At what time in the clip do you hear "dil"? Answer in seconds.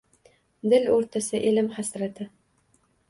0.71-0.87